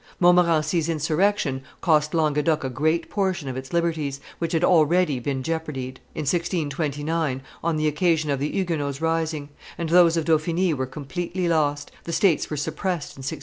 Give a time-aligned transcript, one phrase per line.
[0.19, 5.97] Montmorency's insurrection cost Languedoc a great portion of its liberties, which had already been jeoparded,
[6.15, 11.47] in 1629, on the occasion of the Huguenots' rising; and those of Dauphiny were completely
[11.47, 13.39] lost; the states were suppressed in 1628.